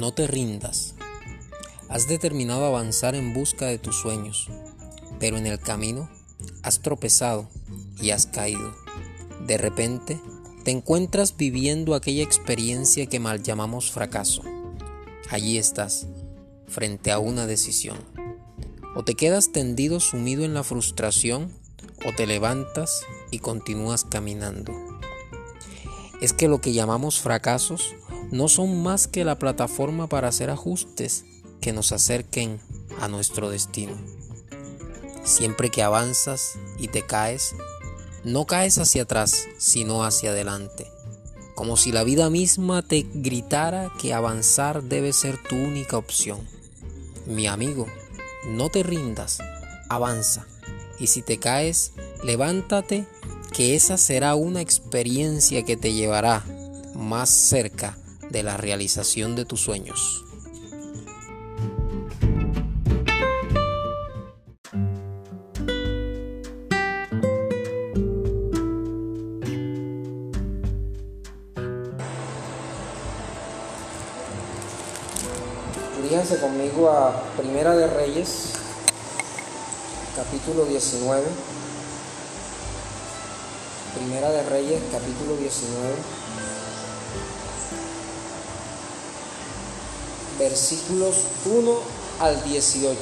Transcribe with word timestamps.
no 0.00 0.12
te 0.12 0.26
rindas. 0.26 0.94
Has 1.88 2.08
determinado 2.08 2.64
avanzar 2.64 3.14
en 3.14 3.34
busca 3.34 3.66
de 3.66 3.78
tus 3.78 3.96
sueños, 3.96 4.48
pero 5.18 5.36
en 5.36 5.46
el 5.46 5.60
camino 5.60 6.08
has 6.62 6.80
tropezado 6.80 7.48
y 8.00 8.10
has 8.10 8.26
caído. 8.26 8.74
De 9.46 9.58
repente 9.58 10.18
te 10.64 10.70
encuentras 10.70 11.36
viviendo 11.36 11.94
aquella 11.94 12.22
experiencia 12.22 13.06
que 13.06 13.20
mal 13.20 13.42
llamamos 13.42 13.92
fracaso. 13.92 14.42
Allí 15.28 15.58
estás, 15.58 16.06
frente 16.66 17.12
a 17.12 17.18
una 17.18 17.46
decisión. 17.46 17.98
O 18.96 19.04
te 19.04 19.14
quedas 19.14 19.52
tendido 19.52 20.00
sumido 20.00 20.44
en 20.44 20.54
la 20.54 20.64
frustración 20.64 21.52
o 22.06 22.12
te 22.12 22.26
levantas 22.26 23.02
y 23.30 23.38
continúas 23.38 24.04
caminando. 24.04 24.72
Es 26.20 26.32
que 26.32 26.48
lo 26.48 26.60
que 26.60 26.72
llamamos 26.72 27.20
fracasos 27.20 27.94
no 28.30 28.48
son 28.48 28.82
más 28.82 29.08
que 29.08 29.24
la 29.24 29.38
plataforma 29.38 30.06
para 30.06 30.28
hacer 30.28 30.50
ajustes 30.50 31.24
que 31.60 31.72
nos 31.72 31.92
acerquen 31.92 32.60
a 33.00 33.08
nuestro 33.08 33.50
destino. 33.50 33.96
Siempre 35.24 35.70
que 35.70 35.82
avanzas 35.82 36.58
y 36.78 36.88
te 36.88 37.04
caes, 37.04 37.54
no 38.24 38.46
caes 38.46 38.78
hacia 38.78 39.02
atrás, 39.02 39.46
sino 39.58 40.04
hacia 40.04 40.30
adelante, 40.30 40.86
como 41.54 41.76
si 41.76 41.92
la 41.92 42.04
vida 42.04 42.30
misma 42.30 42.82
te 42.82 43.06
gritara 43.12 43.90
que 44.00 44.14
avanzar 44.14 44.82
debe 44.82 45.12
ser 45.12 45.36
tu 45.42 45.56
única 45.56 45.96
opción. 45.96 46.40
Mi 47.26 47.46
amigo, 47.46 47.86
no 48.46 48.70
te 48.70 48.82
rindas, 48.82 49.40
avanza, 49.88 50.46
y 50.98 51.08
si 51.08 51.22
te 51.22 51.38
caes, 51.38 51.92
levántate, 52.22 53.06
que 53.52 53.74
esa 53.74 53.98
será 53.98 54.36
una 54.36 54.60
experiencia 54.60 55.64
que 55.64 55.76
te 55.76 55.92
llevará 55.92 56.44
más 56.94 57.30
cerca 57.30 57.96
de 58.30 58.42
la 58.42 58.56
realización 58.56 59.36
de 59.36 59.44
tus 59.44 59.60
sueños. 59.60 60.24
Fíjense 76.02 76.40
conmigo 76.40 76.90
a 76.90 77.22
Primera 77.36 77.76
de 77.76 77.86
Reyes, 77.86 78.52
capítulo 80.16 80.64
19. 80.64 81.22
Primera 83.94 84.30
de 84.30 84.42
Reyes, 84.42 84.82
capítulo 84.90 85.36
19. 85.36 85.94
Versículos 90.40 91.16
1 91.44 91.78
al 92.18 92.42
18. 92.44 92.98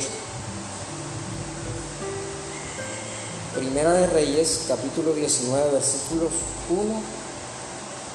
Primera 3.54 3.92
de 3.92 4.08
Reyes, 4.08 4.62
capítulo 4.66 5.12
19, 5.12 5.70
versículos 5.70 6.32
1 6.68 7.00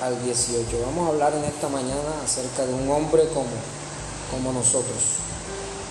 al 0.03 0.25
18. 0.25 0.77
Vamos 0.87 1.07
a 1.07 1.11
hablar 1.13 1.33
en 1.35 1.45
esta 1.45 1.69
mañana 1.69 2.21
acerca 2.21 2.65
de 2.65 2.73
un 2.73 2.91
hombre 2.91 3.23
como, 3.29 3.47
como 4.29 4.51
nosotros. 4.51 4.99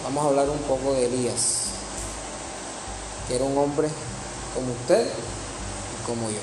Vamos 0.04 0.26
a 0.26 0.28
hablar 0.28 0.50
un 0.50 0.58
poco 0.58 0.92
de 0.92 1.06
Elías, 1.06 1.68
que 3.28 3.36
era 3.36 3.46
un 3.46 3.56
hombre 3.56 3.88
como 4.54 4.72
usted 4.72 5.06
y 5.06 6.06
como 6.06 6.28
yo. 6.28 6.40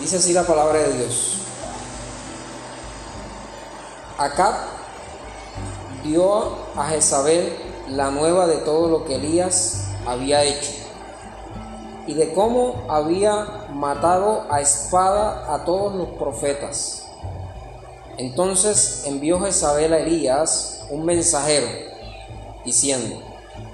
Dice 0.00 0.16
así 0.16 0.32
la 0.32 0.46
palabra 0.46 0.78
de 0.78 0.94
Dios. 0.94 1.47
Acab 4.18 4.52
dio 6.02 6.48
a 6.74 6.88
Jezabel 6.88 7.56
la 7.88 8.10
nueva 8.10 8.48
de 8.48 8.56
todo 8.56 8.88
lo 8.88 9.04
que 9.04 9.14
Elías 9.14 9.92
había 10.04 10.42
hecho 10.42 10.72
y 12.08 12.14
de 12.14 12.32
cómo 12.32 12.84
había 12.88 13.68
matado 13.72 14.46
a 14.50 14.60
espada 14.60 15.54
a 15.54 15.64
todos 15.64 15.94
los 15.94 16.08
profetas. 16.18 17.06
Entonces 18.16 19.04
envió 19.06 19.38
Jezabel 19.38 19.92
a 19.92 19.98
Elías 19.98 20.84
un 20.90 21.04
mensajero 21.04 21.68
diciendo, 22.64 23.22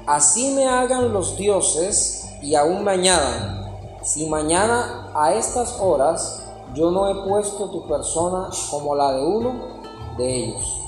así 0.06 0.50
me 0.50 0.68
hagan 0.68 1.14
los 1.14 1.38
dioses 1.38 2.28
y 2.42 2.54
aún 2.54 2.84
me 2.84 2.90
añadan 2.90 3.64
si 4.02 4.28
mañana 4.28 5.10
a 5.14 5.32
estas 5.32 5.78
horas 5.80 6.42
yo 6.74 6.90
no 6.90 7.08
he 7.08 7.26
puesto 7.26 7.70
tu 7.70 7.88
persona 7.88 8.50
como 8.70 8.94
la 8.94 9.12
de 9.12 9.24
uno 9.24 9.83
de 10.16 10.44
ellos. 10.44 10.80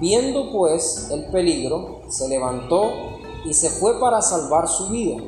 Viendo 0.00 0.50
pues 0.50 1.08
el 1.10 1.26
peligro, 1.26 2.02
se 2.08 2.28
levantó 2.28 2.92
y 3.44 3.54
se 3.54 3.70
fue 3.70 3.98
para 4.00 4.22
salvar 4.22 4.68
su 4.68 4.88
vida. 4.88 5.22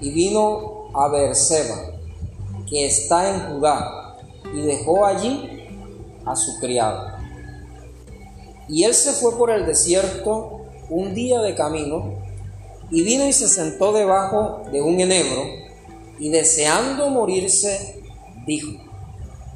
Y 0.00 0.10
vino 0.10 0.88
a 0.94 1.08
Beerseba, 1.08 1.76
que 2.68 2.86
está 2.86 3.34
en 3.34 3.40
Judá, 3.54 4.16
y 4.54 4.60
dejó 4.62 5.04
allí 5.04 5.66
a 6.24 6.36
su 6.36 6.58
criado. 6.60 7.14
Y 8.68 8.84
él 8.84 8.94
se 8.94 9.12
fue 9.12 9.36
por 9.36 9.50
el 9.50 9.66
desierto 9.66 10.62
un 10.90 11.14
día 11.14 11.40
de 11.40 11.54
camino, 11.54 12.14
y 12.90 13.02
vino 13.02 13.26
y 13.26 13.32
se 13.32 13.48
sentó 13.48 13.92
debajo 13.92 14.62
de 14.70 14.82
un 14.82 15.00
enebro, 15.00 15.42
y 16.18 16.30
deseando 16.30 17.10
morirse, 17.10 18.02
dijo, 18.46 18.80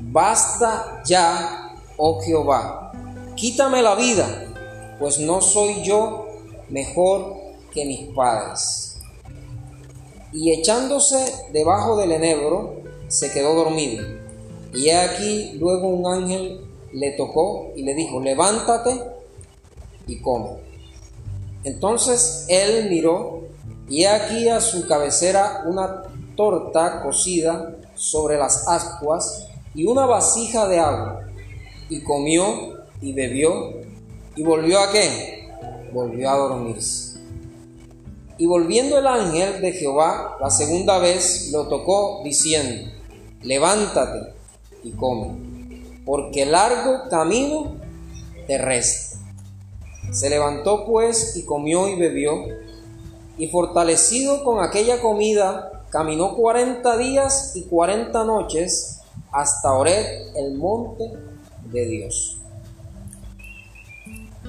basta 0.00 1.02
ya, 1.06 1.67
oh 1.98 2.20
Jehová, 2.22 2.92
quítame 3.34 3.82
la 3.82 3.94
vida, 3.94 4.26
pues 4.98 5.18
no 5.18 5.42
soy 5.42 5.82
yo 5.82 6.26
mejor 6.70 7.36
que 7.72 7.84
mis 7.84 8.08
padres. 8.14 9.00
Y 10.32 10.52
echándose 10.52 11.18
debajo 11.52 11.96
del 11.96 12.12
enebro, 12.12 12.82
se 13.08 13.30
quedó 13.32 13.54
dormido. 13.54 14.06
Y 14.74 14.90
aquí 14.90 15.52
luego 15.58 15.88
un 15.88 16.06
ángel 16.06 16.60
le 16.92 17.12
tocó 17.12 17.72
y 17.76 17.82
le 17.82 17.94
dijo, 17.94 18.20
levántate 18.20 19.02
y 20.06 20.20
come. 20.20 20.50
Entonces 21.64 22.46
él 22.48 22.88
miró 22.88 23.42
y 23.88 24.04
aquí 24.04 24.48
a 24.48 24.60
su 24.60 24.86
cabecera 24.86 25.64
una 25.66 26.02
torta 26.36 27.02
cocida 27.02 27.76
sobre 27.94 28.38
las 28.38 28.68
ascuas 28.68 29.48
y 29.74 29.86
una 29.86 30.06
vasija 30.06 30.68
de 30.68 30.78
agua, 30.78 31.27
y 31.88 32.00
comió 32.00 32.84
y 33.00 33.12
bebió, 33.12 33.72
y 34.36 34.42
volvió 34.42 34.80
a 34.80 34.92
qué? 34.92 35.48
Volvió 35.92 36.30
a 36.30 36.36
dormirse. 36.36 37.20
Y 38.36 38.46
volviendo 38.46 38.98
el 38.98 39.06
ángel 39.06 39.60
de 39.60 39.72
Jehová 39.72 40.36
la 40.40 40.50
segunda 40.50 40.98
vez 40.98 41.50
lo 41.52 41.68
tocó 41.68 42.22
diciendo, 42.22 42.90
levántate 43.42 44.34
y 44.84 44.92
come, 44.92 45.82
porque 46.04 46.46
largo 46.46 47.08
camino 47.10 47.76
te 48.46 48.58
resta. 48.58 49.18
Se 50.12 50.30
levantó 50.30 50.86
pues 50.86 51.36
y 51.36 51.44
comió 51.44 51.88
y 51.88 51.96
bebió, 51.96 52.44
y 53.36 53.48
fortalecido 53.48 54.44
con 54.44 54.62
aquella 54.62 55.00
comida, 55.00 55.78
Caminó 55.90 56.36
cuarenta 56.36 56.98
días 56.98 57.52
y 57.54 57.62
cuarenta 57.62 58.22
noches 58.22 59.00
hasta 59.32 59.72
Ored, 59.72 60.36
el 60.36 60.54
monte 60.54 61.10
de 61.70 61.86
Dios. 61.86 62.38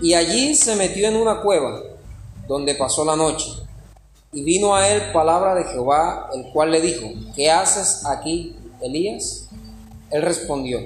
Y 0.01 0.13
allí 0.13 0.55
se 0.55 0.75
metió 0.75 1.07
en 1.07 1.15
una 1.15 1.41
cueva, 1.41 1.81
donde 2.47 2.75
pasó 2.75 3.03
la 3.03 3.15
noche. 3.15 3.51
Y 4.31 4.43
vino 4.43 4.75
a 4.75 4.87
él 4.87 5.11
palabra 5.11 5.55
de 5.55 5.65
Jehová, 5.65 6.29
el 6.33 6.51
cual 6.51 6.71
le 6.71 6.81
dijo, 6.81 7.07
¿qué 7.35 7.51
haces 7.51 8.05
aquí, 8.05 8.55
Elías? 8.81 9.49
Él 10.11 10.21
respondió, 10.21 10.79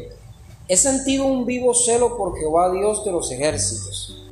he 0.67 0.77
sentido 0.77 1.25
un 1.25 1.45
vivo 1.45 1.73
celo 1.73 2.17
por 2.17 2.37
Jehová 2.37 2.71
Dios 2.71 3.03
de 3.05 3.11
los 3.11 3.31
ejércitos, 3.31 4.23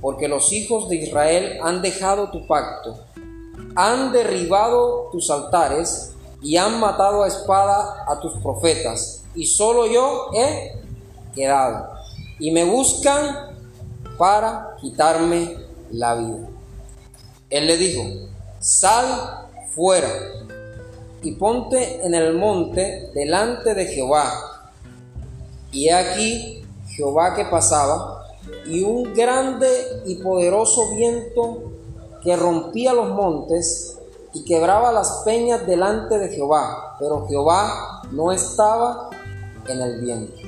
porque 0.00 0.28
los 0.28 0.52
hijos 0.52 0.88
de 0.88 0.96
Israel 0.96 1.58
han 1.62 1.82
dejado 1.82 2.30
tu 2.30 2.46
pacto 2.46 3.08
han 3.78 4.10
derribado 4.10 5.08
tus 5.12 5.30
altares 5.30 6.12
y 6.42 6.56
han 6.56 6.80
matado 6.80 7.22
a 7.22 7.28
espada 7.28 8.04
a 8.08 8.18
tus 8.20 8.32
profetas, 8.42 9.22
y 9.36 9.46
solo 9.46 9.86
yo 9.86 10.30
he 10.34 10.77
Y 12.38 12.50
me 12.50 12.64
buscan 12.64 13.56
para 14.16 14.76
quitarme 14.80 15.56
la 15.90 16.14
vida. 16.14 16.48
Él 17.50 17.66
le 17.66 17.76
dijo, 17.76 18.02
sal 18.58 19.48
fuera 19.74 20.08
y 21.22 21.32
ponte 21.32 22.04
en 22.04 22.14
el 22.14 22.34
monte 22.34 23.10
delante 23.14 23.74
de 23.74 23.86
Jehová. 23.86 24.32
Y 25.72 25.88
aquí 25.90 26.62
Jehová 26.88 27.34
que 27.34 27.44
pasaba, 27.44 28.24
y 28.66 28.82
un 28.82 29.14
grande 29.14 29.68
y 30.06 30.16
poderoso 30.16 30.94
viento 30.94 31.72
que 32.22 32.36
rompía 32.36 32.92
los 32.92 33.10
montes 33.10 33.98
y 34.32 34.44
quebraba 34.44 34.92
las 34.92 35.22
peñas 35.24 35.66
delante 35.66 36.18
de 36.18 36.28
Jehová, 36.28 36.96
pero 36.98 37.26
Jehová 37.28 38.02
no 38.10 38.32
estaba 38.32 39.10
en 39.68 39.80
el 39.80 40.00
viento. 40.00 40.47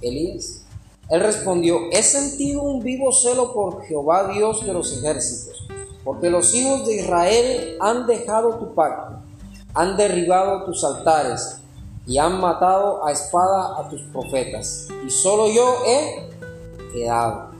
Elías? 0.00 0.62
Él 1.08 1.20
respondió, 1.20 1.78
he 1.92 2.02
sentido 2.02 2.62
un 2.62 2.82
vivo 2.82 3.12
celo 3.12 3.52
por 3.52 3.84
Jehová 3.84 4.28
Dios 4.32 4.66
de 4.66 4.72
los 4.72 4.96
ejércitos, 4.98 5.66
porque 6.04 6.30
los 6.30 6.52
hijos 6.54 6.86
de 6.86 6.96
Israel 6.96 7.76
han 7.80 8.06
dejado 8.06 8.58
tu 8.58 8.74
pacto, 8.74 9.20
han 9.74 9.96
derribado 9.96 10.64
tus 10.64 10.82
altares 10.82 11.58
y 12.06 12.18
han 12.18 12.40
matado 12.40 13.06
a 13.06 13.12
espada 13.12 13.78
a 13.78 13.88
tus 13.88 14.02
profetas, 14.12 14.88
y 15.06 15.10
solo 15.10 15.48
yo 15.48 15.76
he 15.86 16.28
quedado. 16.92 17.50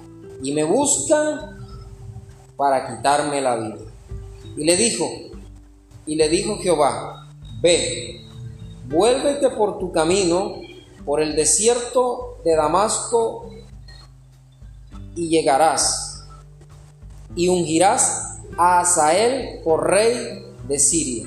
Y 0.43 0.53
me 0.53 0.65
buscan 0.65 1.57
para 2.57 2.97
quitarme 2.97 3.41
la 3.41 3.57
vida. 3.57 3.85
Y 4.57 4.65
le 4.65 4.77
dijo, 4.77 5.05
y 6.05 6.17
le 6.17 6.29
dijo 6.29 6.59
Jehová, 6.59 7.29
ve, 7.61 8.25
vuélvete 8.89 9.51
por 9.51 9.79
tu 9.79 9.93
camino, 9.93 10.66
por 11.07 11.23
el 11.23 11.37
desierto 11.37 12.39
de 12.45 12.55
Damasco, 12.57 13.49
y 15.15 15.29
llegarás, 15.29 16.27
y 17.35 17.49
ungirás 17.49 18.41
a 18.59 18.81
Asael 18.81 19.61
por 19.65 19.89
rey 19.89 20.45
de 20.69 20.79
Siria. 20.79 21.27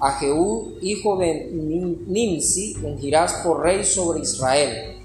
A 0.00 0.12
Jehú, 0.12 0.76
hijo 0.80 1.16
de 1.16 1.50
Nimsi, 1.52 2.76
ungirás 2.82 3.34
por 3.44 3.62
rey 3.62 3.84
sobre 3.84 4.20
Israel. 4.20 4.96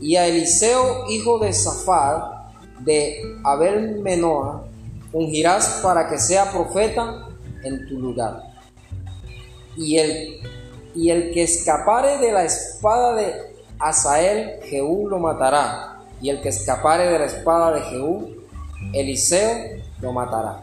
Y 0.00 0.16
a 0.16 0.26
Eliseo, 0.26 1.08
hijo 1.08 1.38
de 1.38 1.52
Safar, 1.52 2.52
de 2.80 3.20
Abel 3.44 4.00
Menoa, 4.00 4.68
ungirás 5.12 5.80
para 5.82 6.08
que 6.08 6.18
sea 6.18 6.52
profeta 6.52 7.28
en 7.64 7.88
tu 7.88 7.98
lugar. 7.98 8.42
Y 9.76 9.98
el, 9.98 10.40
y 10.94 11.10
el 11.10 11.32
que 11.32 11.42
escapare 11.42 12.18
de 12.18 12.32
la 12.32 12.44
espada 12.44 13.14
de 13.14 13.45
Asael, 13.78 14.60
Jehú 14.64 15.08
lo 15.08 15.18
matará. 15.18 16.02
Y 16.20 16.30
el 16.30 16.40
que 16.40 16.48
escapare 16.48 17.08
de 17.08 17.18
la 17.18 17.26
espada 17.26 17.72
de 17.72 17.82
Jehú, 17.82 18.36
Eliseo 18.92 19.82
lo 20.00 20.12
matará. 20.12 20.62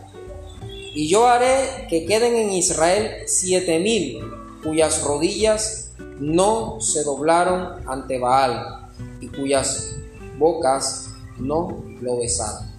Y 0.95 1.07
yo 1.09 1.27
haré 1.27 1.87
que 1.89 2.05
queden 2.05 2.35
en 2.35 2.51
Israel 2.51 3.23
siete 3.25 3.79
mil 3.79 4.23
cuyas 4.63 5.03
rodillas 5.03 5.91
no 6.19 6.79
se 6.79 7.03
doblaron 7.03 7.87
ante 7.87 8.19
Baal 8.19 8.89
y 9.19 9.27
cuyas 9.27 9.95
bocas 10.37 11.09
no 11.37 11.83
lo 12.01 12.17
besaron. 12.17 12.71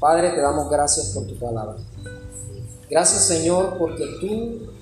Padre, 0.00 0.30
te 0.30 0.40
damos 0.40 0.68
gracias 0.68 1.08
por 1.08 1.26
tu 1.26 1.38
palabra. 1.38 1.76
Gracias 2.90 3.26
Señor 3.26 3.76
porque 3.78 4.04
tú 4.20 4.72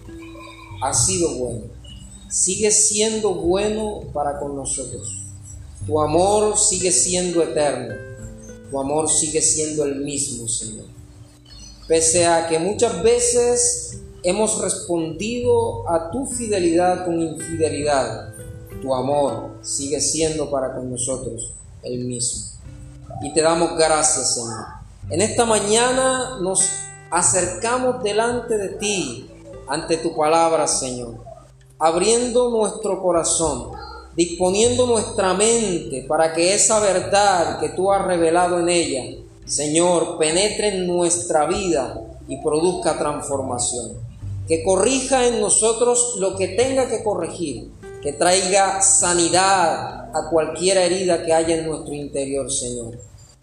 has 0.82 1.06
sido 1.06 1.34
bueno. 1.36 1.75
Sigues 2.28 2.88
siendo 2.88 3.34
bueno 3.34 4.02
para 4.12 4.38
con 4.38 4.56
nosotros. 4.56 5.22
Tu 5.86 6.00
amor 6.00 6.58
sigue 6.58 6.90
siendo 6.90 7.42
eterno. 7.42 7.94
Tu 8.70 8.80
amor 8.80 9.08
sigue 9.08 9.40
siendo 9.40 9.84
el 9.84 9.96
mismo, 9.96 10.48
Señor. 10.48 10.86
Pese 11.86 12.26
a 12.26 12.48
que 12.48 12.58
muchas 12.58 13.00
veces 13.02 14.00
hemos 14.24 14.60
respondido 14.60 15.88
a 15.88 16.10
tu 16.10 16.26
fidelidad 16.26 17.04
con 17.04 17.20
infidelidad, 17.20 18.34
tu 18.82 18.92
amor 18.92 19.58
sigue 19.62 20.00
siendo 20.00 20.50
para 20.50 20.74
con 20.74 20.90
nosotros 20.90 21.52
el 21.84 22.04
mismo. 22.04 22.58
Y 23.22 23.32
te 23.32 23.40
damos 23.40 23.76
gracias, 23.78 24.34
Señor. 24.34 24.66
En 25.10 25.20
esta 25.20 25.44
mañana 25.44 26.40
nos 26.40 26.68
acercamos 27.10 28.02
delante 28.02 28.58
de 28.58 28.68
ti, 28.70 29.30
ante 29.68 29.96
tu 29.98 30.16
palabra, 30.16 30.66
Señor, 30.66 31.14
abriendo 31.78 32.50
nuestro 32.50 33.02
corazón, 33.02 33.72
disponiendo 34.16 34.86
nuestra 34.86 35.34
mente 35.34 36.04
para 36.08 36.32
que 36.32 36.54
esa 36.54 36.80
verdad 36.80 37.60
que 37.60 37.70
tú 37.70 37.92
has 37.92 38.04
revelado 38.04 38.60
en 38.60 38.68
ella, 38.68 39.02
Señor, 39.44 40.18
penetre 40.18 40.68
en 40.68 40.86
nuestra 40.86 41.46
vida 41.46 42.00
y 42.28 42.42
produzca 42.42 42.98
transformación. 42.98 43.92
Que 44.48 44.62
corrija 44.64 45.26
en 45.26 45.40
nosotros 45.40 46.16
lo 46.18 46.36
que 46.36 46.48
tenga 46.48 46.88
que 46.88 47.02
corregir, 47.02 47.70
que 48.02 48.12
traiga 48.12 48.80
sanidad 48.80 50.10
a 50.14 50.30
cualquier 50.30 50.78
herida 50.78 51.24
que 51.24 51.32
haya 51.32 51.56
en 51.56 51.66
nuestro 51.66 51.94
interior, 51.94 52.50
Señor 52.50 52.96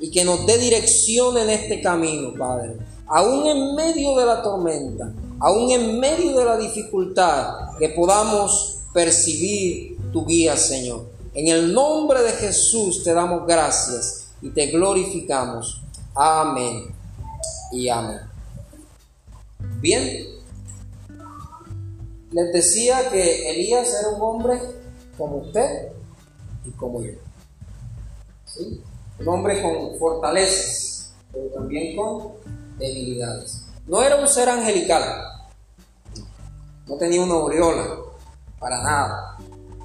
y 0.04 0.12
que 0.12 0.26
nos 0.26 0.46
dé 0.46 0.58
dirección 0.58 1.38
en 1.38 1.50
este 1.50 1.82
camino, 1.82 2.34
Padre. 2.38 2.76
Aún 3.08 3.48
en 3.48 3.74
medio 3.74 4.18
de 4.18 4.26
la 4.26 4.42
tormenta, 4.42 5.14
aún 5.40 5.72
en 5.72 6.00
medio 6.00 6.38
de 6.38 6.46
la 6.46 6.58
dificultad, 6.58 7.78
que 7.80 7.90
podamos 7.90 8.80
percibir 8.94 9.98
tu 10.12 10.26
guía, 10.26 10.56
Señor. 10.58 11.12
En 11.34 11.48
el 11.48 11.74
nombre 11.74 12.22
de 12.22 12.32
Jesús 12.32 13.04
te 13.04 13.14
damos 13.14 13.48
gracias 13.48 14.28
y 14.42 14.50
te 14.50 14.68
glorificamos. 14.68 15.82
Amén 16.16 16.94
y 17.72 17.90
amén. 17.90 18.20
Bien, 19.80 20.28
les 22.32 22.54
decía 22.54 23.10
que 23.10 23.50
Elías 23.50 23.94
era 24.00 24.10
un 24.10 24.22
hombre 24.22 24.60
como 25.18 25.38
usted 25.38 25.92
y 26.66 26.72
como 26.72 27.02
yo. 27.02 27.14
¿Sí? 28.46 28.82
un 29.20 29.28
hombre 29.28 29.62
con 29.62 29.98
fortalezas, 29.98 31.14
pero 31.32 31.46
también 31.48 31.96
con 31.96 32.34
debilidades. 32.78 33.63
No 33.88 34.02
era 34.02 34.16
un 34.16 34.28
ser 34.28 34.50
angelical, 34.50 35.04
no 36.88 36.98
tenía 36.98 37.22
una 37.22 37.34
aureola, 37.34 37.98
para 38.60 38.82
nada, 38.82 39.38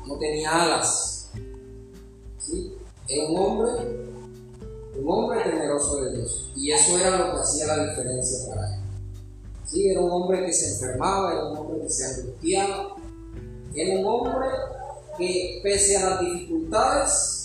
no 0.07 0.19
tenía 0.19 0.63
alas. 0.63 1.31
¿sí? 2.39 2.77
Era 3.09 3.29
un 3.29 3.39
hombre, 3.39 3.71
un 4.97 5.05
hombre 5.07 5.43
temeroso 5.43 6.03
de 6.03 6.17
Dios, 6.17 6.53
y 6.57 6.71
eso 6.71 6.97
era 6.99 7.19
lo 7.19 7.33
que 7.33 7.41
hacía 7.41 7.67
la 7.67 7.87
diferencia 7.89 8.49
para 8.49 8.75
él. 8.75 8.81
¿Sí? 9.67 9.89
Era 9.89 10.01
un 10.01 10.11
hombre 10.11 10.47
que 10.47 10.53
se 10.53 10.75
enfermaba, 10.75 11.33
era 11.33 11.45
un 11.47 11.59
hombre 11.59 11.83
que 11.83 11.91
se 11.91 12.05
angustiaba, 12.05 12.97
era 13.75 13.99
un 13.99 14.07
hombre 14.07 14.49
que 15.17 15.61
pese 15.63 15.97
a 15.97 16.11
las 16.11 16.21
dificultades 16.21 17.39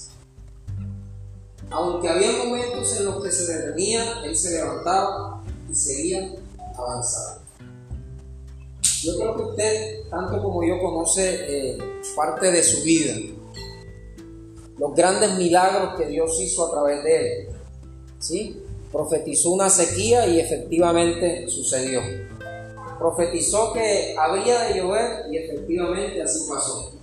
aunque 1.73 2.07
había 2.07 2.31
momentos 2.43 2.95
en 2.99 3.05
los 3.05 3.23
que 3.23 3.31
se 3.31 3.51
detenía, 3.51 4.21
él 4.23 4.35
se 4.35 4.51
levantaba 4.51 5.43
y 5.69 5.73
seguía 5.73 6.35
avanzando. 6.75 7.41
Yo 9.01 9.17
creo 9.17 9.35
que 9.35 9.43
usted, 9.43 10.09
tanto 10.09 10.41
como 10.41 10.63
yo, 10.63 10.79
conoce 10.79 11.73
eh, 11.73 11.77
parte 12.15 12.51
de 12.51 12.63
su 12.63 12.83
vida, 12.83 13.13
los 14.77 14.95
grandes 14.95 15.35
milagros 15.37 15.95
que 15.97 16.05
Dios 16.05 16.39
hizo 16.39 16.67
a 16.67 16.71
través 16.71 17.03
de 17.03 17.17
él. 17.17 17.49
¿sí? 18.19 18.63
Profetizó 18.91 19.51
una 19.51 19.69
sequía 19.69 20.25
y 20.27 20.39
efectivamente 20.39 21.47
sucedió. 21.49 22.01
Profetizó 22.97 23.73
que 23.73 24.15
habría 24.17 24.61
de 24.63 24.79
llover 24.79 25.31
y 25.31 25.37
efectivamente 25.37 26.21
así 26.21 26.47
pasó 26.47 26.93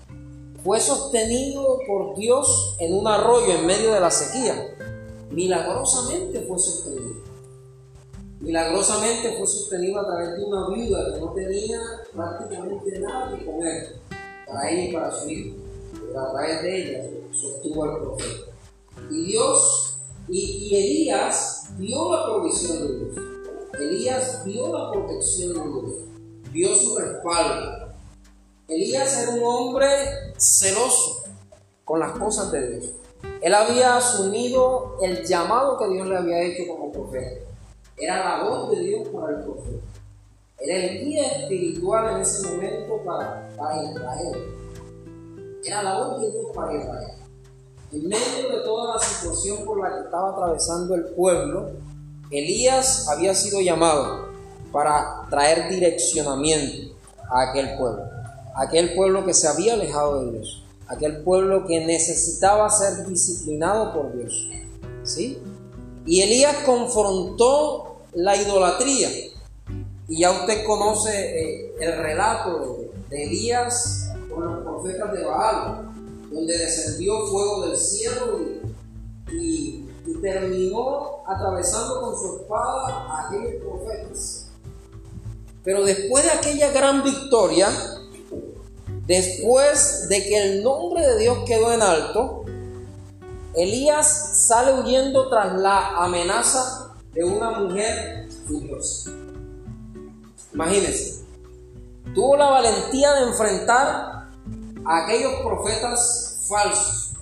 fue 0.65 0.81
sostenido 0.81 1.79
por 1.87 2.17
Dios 2.17 2.77
en 2.79 2.95
un 2.95 3.07
arroyo 3.07 3.55
en 3.55 3.67
medio 3.67 3.95
de 3.95 4.01
la 4.01 4.11
sequía. 4.11 4.77
Milagrosamente 5.31 6.41
fue 6.43 6.59
sostenido. 6.59 7.30
Milagrosamente 8.41 9.37
fue 9.37 9.47
sostenido 9.47 10.01
a 10.01 10.07
través 10.07 10.37
de 10.37 10.45
una 10.45 10.69
viuda 10.69 11.13
que 11.13 11.21
no 11.21 11.33
tenía 11.33 11.79
prácticamente 12.13 12.99
nada 13.01 13.37
que 13.37 13.45
comer 13.45 13.97
para 14.47 14.71
él 14.71 14.89
y 14.89 14.93
para 14.93 15.13
su 15.13 15.29
hijo. 15.29 15.57
Pero 15.93 16.21
a 16.21 16.33
través 16.33 16.63
de 16.63 16.77
ella 16.77 17.11
sostuvo 17.33 17.85
al 17.85 17.99
profeta. 17.99 18.51
Y 19.11 19.25
Dios, 19.27 19.99
y, 20.29 20.41
y 20.41 20.77
Elías 20.77 21.69
vio 21.77 22.13
la 22.13 22.25
provisión 22.25 22.79
de 22.79 22.99
Dios. 22.99 23.19
Elías 23.79 24.45
vio 24.45 24.77
la 24.77 24.91
protección 24.91 25.55
de 25.55 25.61
Dios. 25.61 25.95
Vio 26.53 26.75
su 26.75 26.99
respaldo 26.99 27.91
Elías 28.71 29.23
era 29.23 29.33
un 29.33 29.43
hombre 29.43 29.89
celoso 30.37 31.25
con 31.85 31.99
las 31.99 32.13
cosas 32.13 32.53
de 32.53 32.69
Dios. 32.69 32.93
Él 33.43 33.53
había 33.53 33.97
asumido 33.97 34.97
el 35.03 35.27
llamado 35.27 35.77
que 35.77 35.89
Dios 35.89 36.07
le 36.07 36.17
había 36.17 36.41
hecho 36.43 36.63
como 36.69 36.93
profeta. 36.93 37.50
Era 38.01 38.25
la 38.25 38.45
voz 38.45 38.71
de 38.71 38.81
Dios 38.81 39.09
para 39.09 39.37
el 39.37 39.45
profeta. 39.45 39.87
Era 40.59 40.77
el 40.87 41.05
guía 41.05 41.27
espiritual 41.27 42.17
en 42.17 42.23
ese 42.23 42.49
momento 42.49 43.03
para, 43.05 43.49
para 43.57 43.83
Israel. 43.85 44.57
Era 45.63 45.83
la 45.83 45.99
voz 45.99 46.23
de 46.23 46.31
Dios 46.31 46.47
para 46.55 46.75
Israel. 46.75 47.13
En 47.93 48.09
medio 48.09 48.49
de 48.51 48.61
toda 48.65 48.95
la 48.95 49.01
situación 49.01 49.65
por 49.65 49.81
la 49.81 49.95
que 49.95 50.05
estaba 50.05 50.31
atravesando 50.31 50.95
el 50.95 51.05
pueblo, 51.07 51.71
Elías 52.31 53.09
había 53.09 53.35
sido 53.35 53.61
llamado 53.61 54.29
para 54.73 55.27
traer 55.29 55.69
direccionamiento 55.69 56.95
a 57.29 57.51
aquel 57.51 57.77
pueblo, 57.77 58.05
aquel 58.55 58.95
pueblo 58.95 59.27
que 59.27 59.35
se 59.35 59.49
había 59.49 59.75
alejado 59.75 60.25
de 60.25 60.33
Dios, 60.33 60.63
aquel 60.87 61.23
pueblo 61.23 61.67
que 61.67 61.85
necesitaba 61.85 62.71
ser 62.71 63.07
disciplinado 63.07 63.93
por 63.93 64.17
Dios. 64.17 64.51
¿Sí? 65.03 65.43
Y 66.07 66.23
Elías 66.23 66.59
confrontó 66.65 67.90
la 68.13 68.37
idolatría. 68.37 69.09
Y 70.09 70.21
ya 70.21 70.33
usted 70.33 70.65
conoce 70.67 71.11
eh, 71.11 71.75
el 71.81 71.97
relato 71.99 72.79
de, 73.09 73.25
Elías 73.25 74.11
con 74.29 74.45
los 74.45 74.65
profetas 74.65 75.13
de 75.13 75.25
Baal, 75.25 75.91
donde 76.31 76.59
descendió 76.59 77.27
fuego 77.27 77.67
del 77.67 77.77
cielo 77.77 78.41
y, 79.33 79.87
terminó 80.21 81.23
atravesando 81.27 82.01
con 82.03 82.15
su 82.19 82.41
espada 82.41 83.07
a 83.09 83.27
aquellos 83.27 83.63
profetas. 83.63 84.51
Pero 85.65 85.83
después 85.83 86.25
de 86.25 86.31
aquella 86.31 86.71
gran 86.73 87.03
victoria, 87.03 87.69
después 89.07 90.09
de 90.11 90.23
que 90.25 90.43
el 90.43 90.63
nombre 90.63 91.07
de 91.07 91.19
Dios 91.21 91.39
quedó 91.47 91.73
en 91.73 91.81
alto, 91.81 92.45
Elías 93.55 94.47
sale 94.47 94.79
huyendo 94.79 95.31
tras 95.31 95.57
la 95.57 95.97
amenaza 95.97 96.90
de 97.13 97.25
una 97.25 97.51
mujer 97.61 98.29
furiosa. 98.47 99.11
Imagínense, 100.53 101.25
tuvo 102.15 102.37
la 102.37 102.51
valentía 102.51 103.13
de 103.15 103.29
enfrentar 103.29 104.29
a 104.85 105.05
aquellos 105.05 105.33
profetas 105.45 106.41
falsos, 106.49 107.15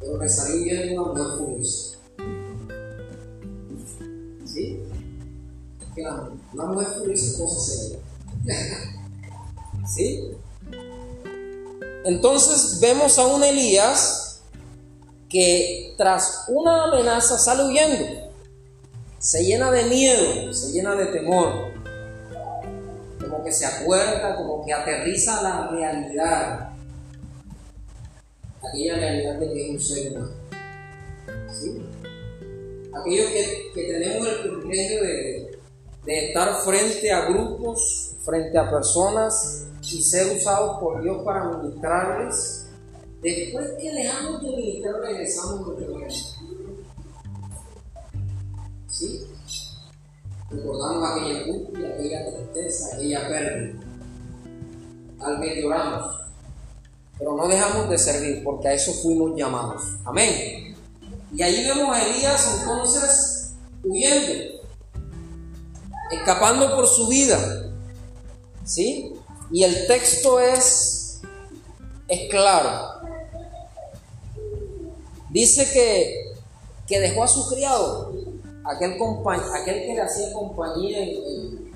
pero 0.00 0.18
le 0.18 0.28
salió 0.28 0.62
huyendo 0.62 1.02
una 1.02 1.12
mujer 1.12 1.38
furiosa. 1.38 1.98
¿Sí? 4.44 4.80
La, 5.96 6.28
una 6.52 6.64
mujer 6.66 6.88
furiosa 6.98 7.26
es 7.26 7.36
cosa 7.36 7.60
seria. 7.60 7.98
¿Sí? 9.86 10.30
Entonces 12.04 12.80
vemos 12.80 13.18
a 13.18 13.26
un 13.26 13.44
Elías 13.44 14.40
que 15.28 15.94
tras 15.98 16.44
una 16.48 16.84
amenaza 16.84 17.38
sale 17.38 17.64
huyendo, 17.64 18.27
se 19.18 19.44
llena 19.44 19.70
de 19.70 19.84
miedo, 19.84 20.52
se 20.52 20.72
llena 20.72 20.94
de 20.94 21.06
temor, 21.06 21.72
como 23.20 23.44
que 23.44 23.52
se 23.52 23.66
acuerda, 23.66 24.36
como 24.36 24.64
que 24.64 24.72
aterriza 24.72 25.42
la 25.42 25.68
realidad, 25.68 26.70
aquella 28.62 28.94
realidad 28.94 29.34
de 29.38 29.52
que 29.52 29.64
es 29.64 29.70
un 29.70 29.80
ser 29.80 30.12
humano. 30.12 30.30
¿Sí? 31.52 31.82
Aquellos 32.94 33.26
que, 33.74 33.82
tenemos 33.82 34.28
el 34.28 34.50
privilegio 34.60 35.02
de, 35.02 35.58
de 36.04 36.28
estar 36.28 36.54
frente 36.64 37.10
a 37.10 37.28
grupos, 37.28 38.16
frente 38.24 38.56
a 38.56 38.70
personas 38.70 39.66
y 39.82 40.02
ser 40.02 40.36
usados 40.36 40.78
por 40.80 41.02
Dios 41.02 41.22
para 41.24 41.44
ministrarles 41.44 42.68
Después 43.22 43.70
que 43.80 43.92
dejamos 43.92 44.40
de 44.42 44.48
militar, 44.50 44.94
regresamos 45.02 45.60
a 45.60 45.64
nuestra 45.64 46.37
Recordamos 50.50 51.10
aquella 51.10 51.40
angustia, 51.40 51.88
aquella 51.88 52.26
tristeza, 52.30 52.96
aquella 52.96 53.28
pérdida. 53.28 53.80
Al 55.20 55.40
vez 55.40 55.62
lloramos. 55.62 56.18
Pero 57.18 57.36
no 57.36 57.48
dejamos 57.48 57.90
de 57.90 57.98
servir 57.98 58.42
porque 58.44 58.68
a 58.68 58.72
eso 58.72 58.92
fuimos 59.02 59.36
llamados. 59.36 59.82
Amén. 60.04 60.76
Y 61.34 61.42
ahí 61.42 61.64
vemos 61.66 61.94
a 61.94 62.06
Elías 62.06 62.58
entonces 62.60 63.52
huyendo, 63.84 64.62
escapando 66.10 66.74
por 66.74 66.86
su 66.86 67.08
vida. 67.08 67.70
¿Sí? 68.64 69.14
Y 69.50 69.64
el 69.64 69.86
texto 69.86 70.40
es, 70.40 71.20
es 72.06 72.30
claro. 72.30 72.98
Dice 75.30 75.70
que, 75.72 76.32
que 76.86 77.00
dejó 77.00 77.24
a 77.24 77.28
su 77.28 77.46
criado, 77.48 78.12
aquel, 78.68 78.92
aquel 78.92 79.86
que 79.86 79.94
le 79.94 80.00
hacía 80.00 80.32
compañía 80.32 80.98
en, 81.00 81.68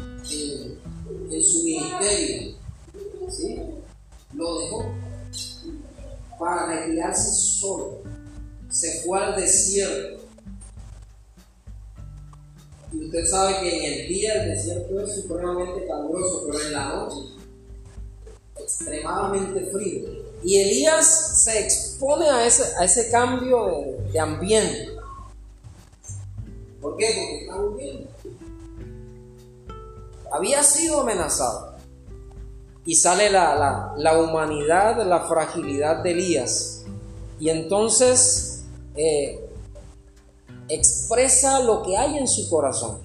su 1.42 1.64
ministerio, 1.64 2.54
¿sí? 3.28 3.60
lo 4.34 4.58
dejó 4.60 4.84
para 6.38 6.66
retirarse 6.66 7.30
solo. 7.30 8.02
Se 8.70 9.02
fue 9.02 9.18
al 9.18 9.36
desierto. 9.36 10.22
Y 12.92 13.06
usted 13.06 13.24
sabe 13.24 13.60
que 13.60 13.86
en 13.86 14.00
el 14.00 14.08
día 14.08 14.42
el 14.42 14.50
desierto 14.50 15.00
es 15.00 15.14
supremamente 15.14 15.86
caluroso, 15.86 16.46
pero 16.46 16.60
en 16.60 16.72
la 16.72 16.88
noche 16.88 17.42
extremadamente 18.62 19.66
frío. 19.72 20.08
Y 20.44 20.58
Elías 20.60 21.42
se 21.44 21.60
expone 21.60 22.28
a 22.28 22.46
ese, 22.46 22.64
a 22.78 22.84
ese 22.84 23.10
cambio 23.10 23.84
de, 24.12 24.18
ambiente. 24.18 24.88
¿Por 26.92 26.98
qué? 26.98 27.06
Porque 27.06 27.42
está 27.42 27.56
huyendo. 27.56 28.10
Había 30.30 30.62
sido 30.62 31.00
amenazado. 31.00 31.72
Y 32.84 32.96
sale 32.96 33.30
la, 33.30 33.94
humanidad, 34.20 35.06
la 35.06 35.20
fragilidad 35.20 36.02
de 36.02 36.10
Elías. 36.10 36.84
Y 37.40 37.48
entonces 37.48 38.64
eh, 38.96 39.40
expresa 40.68 41.60
lo 41.60 41.82
que 41.82 41.96
hay 41.96 42.18
en 42.18 42.28
su 42.28 42.50
corazón. 42.50 42.98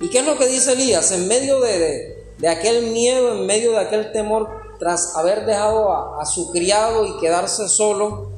¿Y 0.00 0.08
qué 0.08 0.20
es 0.20 0.26
lo 0.26 0.38
que 0.38 0.46
dice 0.46 0.72
Elías? 0.72 1.12
En 1.12 1.28
medio 1.28 1.60
de, 1.60 2.32
de 2.38 2.48
aquel 2.48 2.92
miedo, 2.92 3.34
en 3.34 3.46
medio 3.46 3.72
de 3.72 3.80
aquel 3.80 4.12
temor, 4.12 4.48
tras 4.78 5.14
haber 5.16 5.44
dejado 5.44 6.18
a, 6.18 6.24
su 6.24 6.50
criado 6.50 7.06
y 7.06 7.18
quedarse 7.18 7.68
solo, 7.68 8.30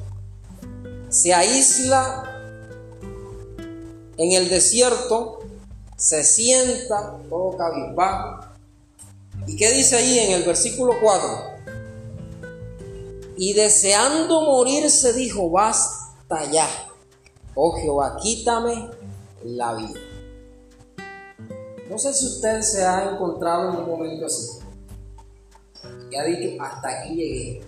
se 1.09 1.33
aísla 1.33 2.26
en 4.17 4.31
el 4.33 4.49
desierto, 4.49 5.39
se 5.95 6.23
sienta 6.23 7.19
todo 7.29 7.57
cabizbajo. 7.57 8.47
¿Y 9.47 9.55
qué 9.55 9.71
dice 9.71 9.95
ahí 9.95 10.19
en 10.19 10.33
el 10.33 10.43
versículo 10.43 10.93
4? 11.01 11.29
Y 13.37 13.53
deseando 13.53 14.41
morir 14.41 14.89
se 14.89 15.13
dijo, 15.13 15.49
basta 15.49 16.51
ya, 16.51 16.67
oh 17.55 17.71
Jehová, 17.73 18.17
quítame 18.21 18.89
la 19.43 19.75
vida. 19.75 19.99
No 21.89 21.97
sé 21.97 22.13
si 22.13 22.25
usted 22.25 22.61
se 22.61 22.83
ha 22.83 23.11
encontrado 23.11 23.69
en 23.69 23.77
un 23.77 23.87
momento 23.87 24.25
así 24.25 24.57
que 26.09 26.17
ha 26.17 26.23
dicho, 26.25 26.61
hasta 26.61 26.89
aquí 26.89 27.15
llegué. 27.15 27.61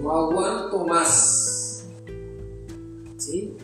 No 0.00 0.10
aguanto 0.10 0.84
más. 0.84 1.84
¿Sí? 3.18 3.56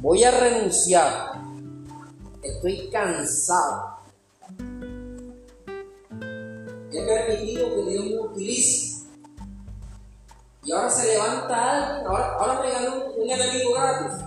Voy 0.00 0.22
a 0.24 0.30
renunciar. 0.30 1.32
Estoy 2.42 2.90
cansado. 2.90 3.98
He 6.92 7.02
permitido 7.06 7.74
que 7.74 7.90
Dios 7.90 8.04
me 8.04 8.18
utilice. 8.20 9.06
Y 10.64 10.72
ahora 10.72 10.90
se 10.90 11.06
levanta 11.08 11.88
alguien, 11.88 12.06
ahora, 12.06 12.62
me 12.62 12.70
ganó 12.70 13.06
un, 13.06 13.22
un 13.22 13.30
enemigo 13.30 13.74
gratis. 13.74 14.24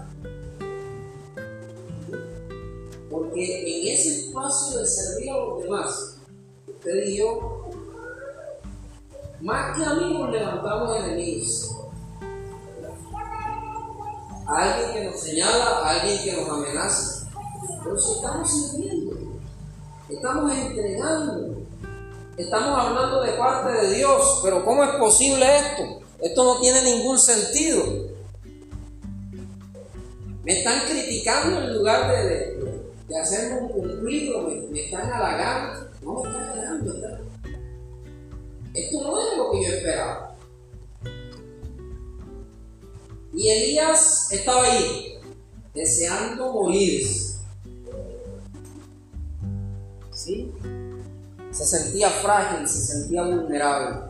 Porque 3.10 3.82
en 3.88 3.94
ese 3.94 4.20
espacio 4.20 4.80
de 4.80 4.86
servir 4.86 5.32
a 5.32 5.38
los 5.38 5.64
demás, 5.64 6.18
usted 6.68 7.08
y 7.08 7.18
yo, 7.18 7.70
más 9.42 9.78
que 9.78 9.86
amigos, 9.86 10.32
levantamos 10.32 10.98
enemigos. 10.98 11.77
A 14.48 14.64
alguien 14.64 14.94
que 14.94 15.10
nos 15.10 15.20
señala, 15.20 15.80
a 15.80 15.90
alguien 15.90 16.24
que 16.24 16.32
nos 16.32 16.50
amenaza. 16.50 17.30
Pero 17.84 18.00
si 18.00 18.12
estamos 18.14 18.50
sirviendo, 18.50 19.18
estamos 20.10 20.58
entregando, 20.58 21.58
estamos 22.38 22.80
hablando 22.80 23.22
de 23.24 23.32
parte 23.34 23.72
de 23.74 23.96
Dios, 23.96 24.40
pero 24.44 24.64
¿cómo 24.64 24.84
es 24.86 24.92
posible 24.92 25.46
esto? 25.58 26.00
Esto 26.22 26.44
no 26.44 26.60
tiene 26.62 26.82
ningún 26.84 27.20
sentido. 27.20 27.84
Me 30.44 30.60
están 30.60 30.80
criticando 30.88 31.62
en 31.62 31.74
lugar 31.78 32.10
de, 32.10 32.56
de, 33.10 33.20
hacerme 33.20 33.62
un 33.62 33.68
cumplido, 33.68 34.48
me, 34.72 34.80
están 34.80 35.12
halagando. 35.12 35.90
No 36.02 36.24
me 36.24 36.30
está 36.30 36.56
ganando, 36.56 36.94
Esto 38.74 39.02
no 39.02 39.20
es 39.20 39.38
lo 39.38 39.52
que 39.52 39.64
yo 39.64 39.74
esperaba. 39.74 40.27
Y 43.34 43.50
Elías 43.50 44.32
estaba 44.32 44.64
ahí, 44.64 45.20
deseando 45.74 46.52
morir. 46.54 47.08
¿Sí? 50.12 50.52
Se 51.52 51.66
sentía 51.66 52.10
frágil, 52.10 52.68
se 52.68 52.80
sentía 52.80 53.24
vulnerable. 53.24 54.08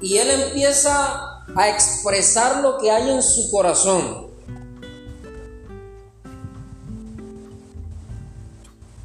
y 0.00 0.18
él 0.18 0.30
empieza 0.30 1.44
a 1.54 1.68
expresar 1.68 2.60
lo 2.60 2.78
que 2.78 2.90
hay 2.90 3.08
en 3.10 3.22
su 3.22 3.50
corazón. 3.50 4.32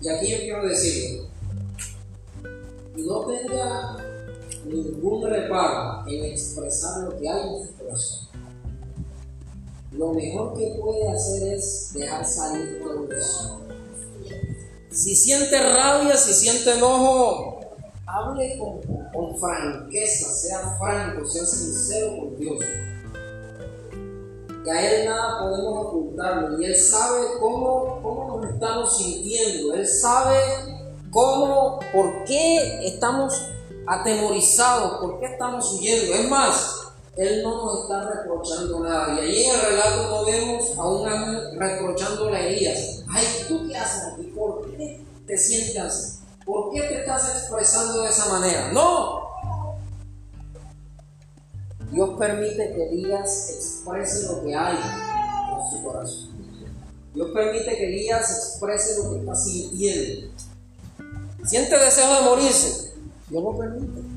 Y 0.02 0.10
aquí 0.10 0.32
yo 0.32 0.38
quiero 0.40 0.68
decir, 0.68 1.22
no 2.96 3.26
tenga 3.26 3.98
ningún 4.66 5.30
reparo 5.30 6.08
en 6.08 6.26
expresar 6.26 7.04
lo 7.04 7.20
que 7.20 7.30
hay 7.30 7.48
en 7.48 7.68
su 7.68 7.74
corazón. 7.76 8.27
Lo 9.98 10.14
mejor 10.14 10.56
que 10.56 10.78
puede 10.80 11.10
hacer 11.10 11.54
es 11.54 11.92
dejar 11.94 12.24
salir 12.24 12.80
todo 12.84 13.12
eso. 13.12 13.62
Si 14.92 15.16
siente 15.16 15.60
rabia, 15.60 16.16
si 16.16 16.34
siente 16.34 16.76
enojo, 16.76 17.60
hable 18.06 18.60
con, 18.60 19.38
franqueza, 19.40 20.32
sea 20.32 20.78
franco, 20.80 21.28
sea 21.28 21.46
sincero 21.46 22.18
con 22.18 22.38
Dios 22.38 22.60
que 24.64 24.72
a 24.72 24.92
Él 24.92 25.06
nada 25.06 25.40
podemos 25.40 25.86
ocultarlo 25.88 26.60
y 26.62 26.66
Él 26.66 26.76
sabe 26.76 27.22
cómo, 27.40 28.00
cómo 28.04 28.38
nos 28.38 28.54
estamos 28.54 28.98
sintiendo, 28.98 29.74
Él 29.74 29.88
sabe 29.88 30.38
cómo, 31.10 31.80
por 31.94 32.26
qué 32.26 32.86
estamos 32.86 33.34
atemorizados, 33.88 35.00
por 35.00 35.20
qué 35.20 35.28
estamos 35.28 35.74
huyendo. 35.74 36.14
Es 36.14 36.30
más, 36.30 36.87
Él 37.18 37.42
no 37.44 37.66
nos 37.66 37.84
está 37.84 38.10
reprochando 38.12 38.80
nada. 38.82 39.16
Y 39.16 39.20
ahí 39.20 39.44
en 39.46 39.56
el 39.56 39.62
relato 39.62 40.10
no 40.10 40.26
vemos 40.26 40.78
a 40.78 40.88
un 40.88 41.08
ángel 41.08 41.60
reprochándole 41.60 42.38
a 42.38 42.48
Elías. 42.48 43.04
Ay, 43.10 43.26
¿tú 43.48 43.68
qué 43.68 43.76
haces 43.76 44.14
aquí? 44.14 44.24
¿Por 44.36 44.70
qué 44.70 45.04
te 45.26 45.38
sientes 45.38 45.78
así? 45.78 46.20
¿Por 46.46 46.72
qué 46.72 46.82
te 46.82 47.00
estás 47.00 47.28
expresando 47.38 48.04
de 48.04 48.10
esa 48.10 48.30
manera? 48.30 48.72
No, 48.72 49.28
Dios 51.92 52.10
permite 52.20 52.74
que 52.74 52.90
Elías 52.90 53.50
exprese 53.50 54.28
lo 54.28 54.44
que 54.44 54.56
hay 54.56 54.76
en 54.76 55.72
su 55.72 55.84
corazón. 55.84 56.30
Dios 57.14 57.32
permite 57.34 57.76
que 57.76 57.88
Elías 57.88 58.30
exprese 58.30 59.02
lo 59.02 59.12
que 59.12 59.20
está 59.20 59.36
sintiendo. 59.36 60.34
Siente 61.46 61.80
deseo 61.80 62.14
de 62.16 62.22
morirse. 62.22 62.94
Dios 63.30 63.44
lo 63.44 63.58
permite. 63.58 64.17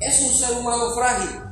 Es 0.00 0.20
un 0.22 0.32
ser 0.32 0.56
humano 0.58 0.92
frágil. 0.92 1.47